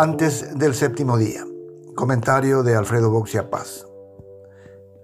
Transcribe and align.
Antes 0.00 0.56
del 0.56 0.76
séptimo 0.76 1.18
día. 1.18 1.44
Comentario 1.96 2.62
de 2.62 2.76
Alfredo 2.76 3.10
Boxia 3.10 3.50
Paz. 3.50 3.84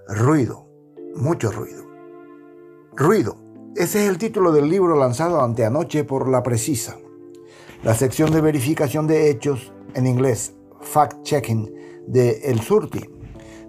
Ruido, 0.07 0.69
mucho 1.17 1.51
ruido. 1.51 1.83
Ruido. 2.93 3.37
Ese 3.75 4.05
es 4.05 4.09
el 4.09 4.19
título 4.19 4.53
del 4.53 4.69
libro 4.69 4.95
lanzado 4.95 5.43
anteanoche 5.43 6.05
por 6.05 6.29
La 6.29 6.45
Precisa. 6.45 6.97
La 7.83 7.95
sección 7.95 8.31
de 8.31 8.41
verificación 8.41 9.09
de 9.09 9.31
hechos, 9.31 9.73
en 9.95 10.07
inglés, 10.07 10.55
fact-checking, 10.81 11.75
de 12.07 12.43
El 12.45 12.61
Surti, 12.61 13.05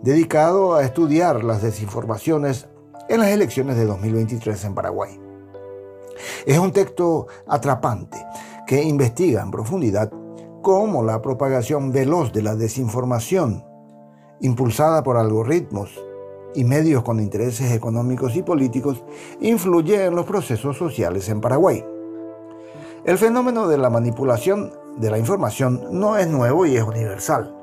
dedicado 0.04 0.76
a 0.76 0.84
estudiar 0.84 1.44
las 1.44 1.64
desinformaciones 1.64 2.68
en 3.10 3.22
las 3.22 3.30
elecciones 3.30 3.78
de 3.78 3.86
2023 3.86 4.64
en 4.64 4.76
Paraguay. 4.76 5.20
Es 6.46 6.60
un 6.60 6.72
texto 6.72 7.26
atrapante 7.48 8.24
que 8.68 8.84
investiga 8.84 9.42
en 9.42 9.50
profundidad 9.50 10.12
cómo 10.66 11.04
la 11.04 11.22
propagación 11.22 11.92
veloz 11.92 12.34
de 12.34 12.42
la 12.42 12.56
desinformación, 12.56 13.64
impulsada 14.42 15.04
por 15.04 15.16
algoritmos 15.16 15.92
y 16.56 16.64
medios 16.64 17.04
con 17.04 17.20
intereses 17.20 17.72
económicos 17.72 18.36
y 18.36 18.42
políticos, 18.42 19.04
influye 19.42 20.06
en 20.06 20.16
los 20.16 20.26
procesos 20.26 20.76
sociales 20.76 21.30
en 21.30 21.40
Paraguay. 21.40 21.86
El 23.06 23.20
fenómeno 23.20 23.68
de 23.68 23.78
la 23.78 23.92
manipulación 23.92 24.74
de 24.98 25.12
la 25.12 25.20
información 25.20 25.84
no 25.92 26.18
es 26.18 26.28
nuevo 26.28 26.66
y 26.66 26.78
es 26.78 26.84
universal, 26.84 27.56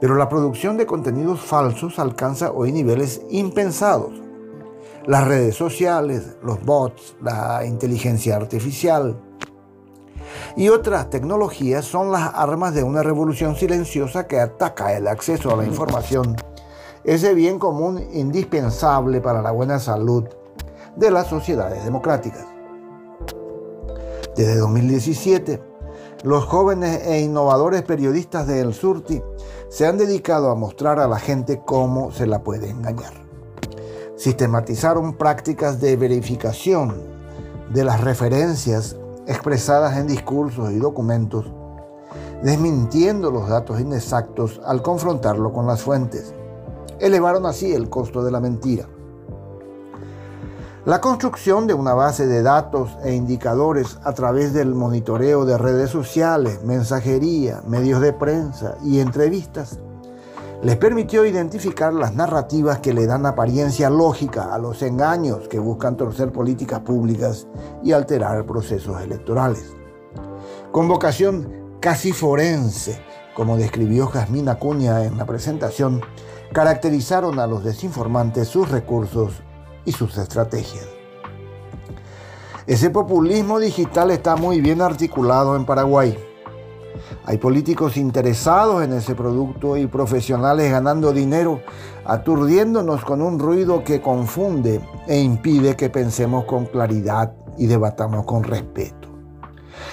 pero 0.00 0.14
la 0.14 0.30
producción 0.30 0.78
de 0.78 0.86
contenidos 0.86 1.42
falsos 1.42 1.98
alcanza 1.98 2.50
hoy 2.50 2.72
niveles 2.72 3.20
impensados. 3.28 4.22
Las 5.04 5.28
redes 5.28 5.54
sociales, 5.54 6.38
los 6.42 6.64
bots, 6.64 7.14
la 7.20 7.66
inteligencia 7.66 8.36
artificial, 8.36 9.20
y 10.56 10.68
otras 10.68 11.10
tecnologías 11.10 11.84
son 11.84 12.12
las 12.12 12.32
armas 12.34 12.74
de 12.74 12.82
una 12.82 13.02
revolución 13.02 13.56
silenciosa 13.56 14.26
que 14.26 14.40
ataca 14.40 14.96
el 14.96 15.06
acceso 15.06 15.52
a 15.52 15.56
la 15.56 15.64
información, 15.64 16.36
ese 17.04 17.34
bien 17.34 17.58
común 17.58 18.06
indispensable 18.12 19.20
para 19.20 19.42
la 19.42 19.50
buena 19.50 19.78
salud 19.78 20.24
de 20.96 21.10
las 21.10 21.28
sociedades 21.28 21.84
democráticas. 21.84 22.46
Desde 24.36 24.56
2017, 24.56 25.60
los 26.22 26.44
jóvenes 26.44 27.06
e 27.06 27.20
innovadores 27.20 27.82
periodistas 27.82 28.46
de 28.46 28.60
El 28.60 28.74
Surti 28.74 29.22
se 29.68 29.86
han 29.86 29.96
dedicado 29.96 30.50
a 30.50 30.54
mostrar 30.54 30.98
a 30.98 31.08
la 31.08 31.18
gente 31.18 31.62
cómo 31.64 32.12
se 32.12 32.26
la 32.26 32.42
puede 32.42 32.68
engañar. 32.68 33.12
Sistematizaron 34.16 35.14
prácticas 35.16 35.80
de 35.80 35.96
verificación 35.96 36.94
de 37.72 37.84
las 37.84 38.02
referencias 38.02 38.96
expresadas 39.26 39.96
en 39.96 40.06
discursos 40.06 40.72
y 40.72 40.78
documentos, 40.78 41.46
desmintiendo 42.42 43.30
los 43.30 43.48
datos 43.48 43.80
inexactos 43.80 44.60
al 44.64 44.82
confrontarlo 44.82 45.52
con 45.52 45.66
las 45.66 45.82
fuentes. 45.82 46.34
Elevaron 46.98 47.46
así 47.46 47.72
el 47.72 47.88
costo 47.88 48.22
de 48.22 48.30
la 48.30 48.40
mentira. 48.40 48.86
La 50.86 51.00
construcción 51.00 51.66
de 51.66 51.74
una 51.74 51.92
base 51.92 52.26
de 52.26 52.42
datos 52.42 52.96
e 53.04 53.14
indicadores 53.14 53.98
a 54.02 54.12
través 54.14 54.54
del 54.54 54.74
monitoreo 54.74 55.44
de 55.44 55.58
redes 55.58 55.90
sociales, 55.90 56.64
mensajería, 56.64 57.62
medios 57.66 58.00
de 58.00 58.14
prensa 58.14 58.76
y 58.82 59.00
entrevistas 59.00 59.78
les 60.62 60.76
permitió 60.76 61.24
identificar 61.24 61.92
las 61.94 62.14
narrativas 62.14 62.80
que 62.80 62.92
le 62.92 63.06
dan 63.06 63.24
apariencia 63.24 63.88
lógica 63.88 64.54
a 64.54 64.58
los 64.58 64.82
engaños 64.82 65.48
que 65.48 65.58
buscan 65.58 65.96
torcer 65.96 66.32
políticas 66.32 66.80
públicas 66.80 67.46
y 67.82 67.92
alterar 67.92 68.44
procesos 68.44 69.00
electorales. 69.00 69.74
Con 70.70 70.86
vocación 70.86 71.78
casi 71.80 72.12
forense, 72.12 73.00
como 73.34 73.56
describió 73.56 74.06
Jazmín 74.08 74.50
Acuña 74.50 75.04
en 75.04 75.16
la 75.16 75.24
presentación, 75.24 76.02
caracterizaron 76.52 77.38
a 77.38 77.46
los 77.46 77.64
desinformantes 77.64 78.48
sus 78.48 78.70
recursos 78.70 79.32
y 79.86 79.92
sus 79.92 80.18
estrategias. 80.18 80.86
Ese 82.66 82.90
populismo 82.90 83.58
digital 83.58 84.10
está 84.10 84.36
muy 84.36 84.60
bien 84.60 84.82
articulado 84.82 85.56
en 85.56 85.64
Paraguay 85.64 86.29
hay 87.24 87.38
políticos 87.38 87.96
interesados 87.96 88.82
en 88.82 88.92
ese 88.92 89.14
producto 89.14 89.76
y 89.76 89.86
profesionales 89.86 90.70
ganando 90.70 91.12
dinero, 91.12 91.60
aturdiéndonos 92.04 93.04
con 93.04 93.22
un 93.22 93.38
ruido 93.38 93.84
que 93.84 94.00
confunde 94.00 94.80
e 95.06 95.20
impide 95.20 95.76
que 95.76 95.90
pensemos 95.90 96.44
con 96.44 96.66
claridad 96.66 97.32
y 97.56 97.66
debatamos 97.66 98.24
con 98.24 98.44
respeto. 98.44 99.08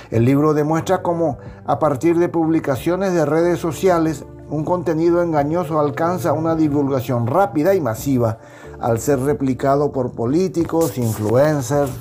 El 0.09 0.25
libro 0.25 0.53
demuestra 0.53 1.01
cómo 1.01 1.37
a 1.65 1.79
partir 1.79 2.17
de 2.17 2.29
publicaciones 2.29 3.13
de 3.13 3.25
redes 3.25 3.59
sociales, 3.59 4.25
un 4.49 4.63
contenido 4.63 5.21
engañoso 5.21 5.79
alcanza 5.79 6.31
una 6.31 6.55
divulgación 6.55 7.27
rápida 7.27 7.75
y 7.75 7.81
masiva 7.81 8.37
al 8.79 8.99
ser 8.99 9.19
replicado 9.19 9.91
por 9.91 10.13
políticos, 10.13 10.97
influencers, 10.97 11.91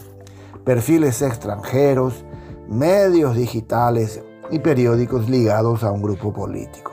perfiles 0.65 1.23
extranjeros, 1.23 2.25
medios 2.69 3.35
digitales, 3.37 4.23
y 4.51 4.59
periódicos 4.59 5.29
ligados 5.29 5.85
a 5.85 5.91
un 5.91 6.03
grupo 6.03 6.33
político. 6.33 6.93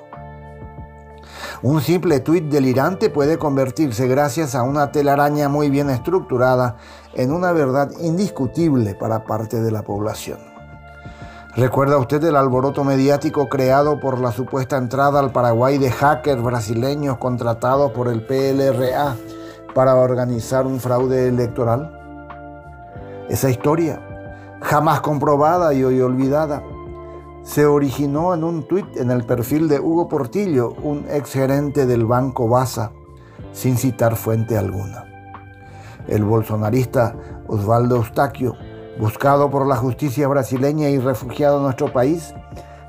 Un 1.62 1.82
simple 1.82 2.20
tuit 2.20 2.46
delirante 2.46 3.10
puede 3.10 3.38
convertirse, 3.38 4.08
gracias 4.08 4.54
a 4.54 4.64
una 4.64 4.92
telaraña 4.92 5.48
muy 5.48 5.70
bien 5.70 5.90
estructurada, 5.90 6.76
en 7.14 7.32
una 7.32 7.52
verdad 7.54 7.90
indiscutible 8.02 8.96
para 8.96 9.24
parte 9.24 9.62
de 9.62 9.72
la 9.72 9.84
población. 9.84 10.40
¿Recuerda 11.56 12.00
usted 12.00 12.24
el 12.24 12.36
alboroto 12.36 12.84
mediático 12.84 13.48
creado 13.48 14.00
por 14.00 14.20
la 14.20 14.32
supuesta 14.32 14.76
entrada 14.76 15.20
al 15.20 15.32
Paraguay 15.32 15.78
de 15.78 15.92
hackers 15.92 16.42
brasileños 16.42 17.18
contratados 17.18 17.92
por 17.92 18.08
el 18.08 18.26
PLRA 18.26 19.16
para 19.76 19.96
organizar 19.96 20.66
un 20.66 20.80
fraude 20.80 21.28
electoral? 21.28 22.00
Esa 23.30 23.52
historia, 23.52 24.02
jamás 24.62 25.02
comprobada 25.02 25.76
y 25.76 25.84
hoy 25.84 26.02
olvidada, 26.02 26.64
se 27.44 27.66
originó 27.66 28.34
en 28.34 28.44
un 28.44 28.64
tuit 28.64 28.98
en 28.98 29.12
el 29.12 29.26
perfil 29.26 29.68
de 29.68 29.80
Hugo 29.80 30.08
Portillo, 30.08 30.74
un 30.82 31.06
exgerente 31.10 31.86
del 31.86 32.06
Banco 32.06 32.48
Baza, 32.48 32.92
sin 33.52 33.78
citar 33.78 34.16
fuente 34.16 34.58
alguna. 34.58 35.06
El 36.08 36.24
bolsonarista 36.24 37.16
Osvaldo 37.48 37.98
Eustaquio, 37.98 38.56
buscado 38.98 39.50
por 39.50 39.68
la 39.68 39.76
justicia 39.76 40.28
brasileña 40.28 40.90
y 40.90 41.00
refugiado 41.00 41.58
en 41.58 41.64
nuestro 41.64 41.92
país, 41.92 42.34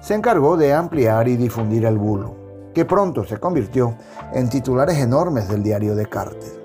se 0.00 0.14
encargó 0.14 0.56
de 0.56 0.72
ampliar 0.72 1.26
y 1.28 1.36
difundir 1.36 1.84
el 1.84 1.98
bulo, 1.98 2.36
que 2.74 2.84
pronto 2.84 3.24
se 3.24 3.38
convirtió 3.38 3.96
en 4.32 4.48
titulares 4.48 4.98
enormes 4.98 5.48
del 5.48 5.62
diario 5.62 5.96
de 5.96 6.06
Cartes. 6.06 6.60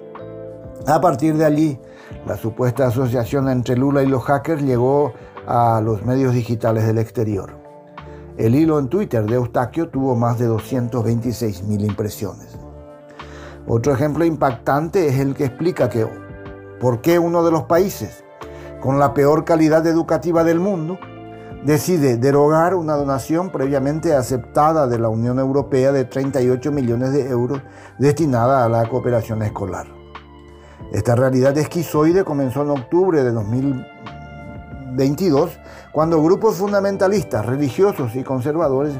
A 0.85 1.01
partir 1.01 1.35
de 1.37 1.45
allí, 1.45 1.79
la 2.27 2.37
supuesta 2.37 2.87
asociación 2.87 3.49
entre 3.49 3.75
Lula 3.75 4.03
y 4.03 4.07
los 4.07 4.23
hackers 4.23 4.61
llegó 4.61 5.13
a 5.47 5.81
los 5.83 6.05
medios 6.05 6.33
digitales 6.33 6.85
del 6.85 6.97
exterior. 6.97 7.68
El 8.39 8.55
hilo 8.55 8.79
en 8.79 8.87
Twitter 8.87 9.25
de 9.25 9.35
Eustaquio 9.35 9.89
tuvo 9.89 10.15
más 10.15 10.39
de 10.39 10.45
226 10.45 11.63
mil 11.63 11.83
impresiones. 11.83 12.57
Otro 13.67 13.91
ejemplo 13.91 14.23
impactante 14.23 15.09
es 15.09 15.19
el 15.19 15.35
que 15.35 15.43
explica 15.43 15.89
que 15.89 16.07
por 16.79 17.01
qué 17.01 17.19
uno 17.19 17.43
de 17.43 17.51
los 17.51 17.63
países 17.63 18.23
con 18.79 18.97
la 18.97 19.13
peor 19.13 19.43
calidad 19.43 19.85
educativa 19.85 20.45
del 20.45 20.61
mundo 20.61 20.97
decide 21.65 22.15
derogar 22.15 22.75
una 22.75 22.93
donación 22.93 23.49
previamente 23.49 24.13
aceptada 24.13 24.87
de 24.87 24.99
la 24.99 25.09
Unión 25.09 25.37
Europea 25.37 25.91
de 25.91 26.05
38 26.05 26.71
millones 26.71 27.11
de 27.11 27.29
euros 27.29 27.61
destinada 27.97 28.63
a 28.63 28.69
la 28.69 28.87
cooperación 28.87 29.41
escolar. 29.41 29.87
Esta 30.93 31.13
realidad 31.13 31.57
esquizoide 31.57 32.23
comenzó 32.23 32.61
en 32.61 32.69
octubre 32.69 33.21
de 33.21 33.33
2022 33.33 35.59
cuando 35.91 36.21
grupos 36.21 36.57
fundamentalistas, 36.57 37.45
religiosos 37.45 38.15
y 38.15 38.23
conservadores 38.23 38.93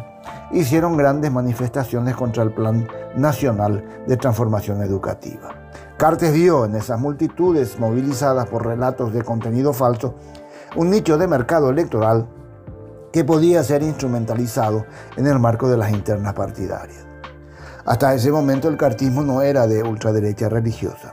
hicieron 0.52 0.98
grandes 0.98 1.32
manifestaciones 1.32 2.16
contra 2.16 2.42
el 2.42 2.52
Plan 2.52 2.88
Nacional 3.16 4.04
de 4.08 4.18
Transformación 4.18 4.82
Educativa. 4.82 5.56
Cartes 5.98 6.34
vio 6.34 6.66
en 6.66 6.76
esas 6.76 7.00
multitudes 7.00 7.80
movilizadas 7.80 8.50
por 8.50 8.66
relatos 8.66 9.14
de 9.14 9.22
contenido 9.22 9.74
falso 9.74 10.16
un 10.76 10.90
nicho 10.90 11.18
de 11.18 11.28
mercado 11.28 11.70
electoral 11.70 12.28
que 13.12 13.24
podía 13.24 13.64
ser 13.64 13.84
instrumentalizado 13.84 14.86
en 15.16 15.28
el 15.28 15.40
marco 15.40 15.70
de 15.70 15.78
las 15.78 15.92
internas 15.92 16.34
partidarias. 16.34 17.06
Hasta 17.86 18.14
ese 18.14 18.32
momento 18.32 18.68
el 18.68 18.78
cartismo 18.78 19.22
no 19.24 19.42
era 19.42 19.68
de 19.68 19.84
ultraderecha 19.84 20.50
religiosa, 20.50 21.12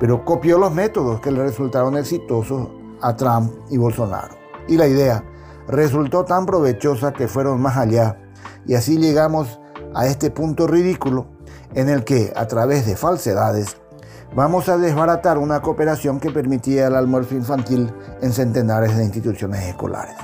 pero 0.00 0.24
copió 0.24 0.58
los 0.58 0.72
métodos 0.72 1.20
que 1.20 1.32
le 1.32 1.42
resultaron 1.42 1.96
exitosos 1.96 2.68
a 3.00 3.14
Trump 3.14 3.52
y 3.70 3.76
Bolsonaro. 3.76 4.45
Y 4.68 4.76
la 4.76 4.86
idea 4.86 5.24
resultó 5.68 6.24
tan 6.24 6.46
provechosa 6.46 7.12
que 7.12 7.28
fueron 7.28 7.60
más 7.60 7.76
allá. 7.76 8.18
Y 8.66 8.74
así 8.74 8.98
llegamos 8.98 9.60
a 9.94 10.06
este 10.06 10.30
punto 10.30 10.66
ridículo 10.66 11.28
en 11.74 11.88
el 11.88 12.04
que, 12.04 12.32
a 12.36 12.46
través 12.46 12.86
de 12.86 12.96
falsedades, 12.96 13.76
vamos 14.34 14.68
a 14.68 14.78
desbaratar 14.78 15.38
una 15.38 15.60
cooperación 15.62 16.20
que 16.20 16.30
permitía 16.30 16.86
el 16.86 16.96
almuerzo 16.96 17.34
infantil 17.34 17.92
en 18.20 18.32
centenares 18.32 18.96
de 18.96 19.04
instituciones 19.04 19.62
escolares. 19.64 20.16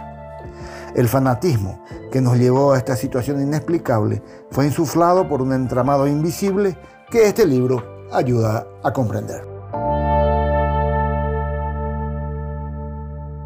El 0.95 1.09
fanatismo 1.09 1.83
que 2.11 2.21
nos 2.21 2.37
llevó 2.37 2.73
a 2.73 2.79
esta 2.79 2.97
situación 2.97 3.41
inexplicable 3.41 4.23
fue 4.51 4.67
insuflado 4.67 5.29
por 5.29 5.41
un 5.41 5.53
entramado 5.53 6.07
invisible 6.07 6.77
que 7.11 7.27
este 7.27 7.47
libro 7.47 7.83
ayuda 8.13 8.67
a 8.83 8.93
comprender. 8.93 9.52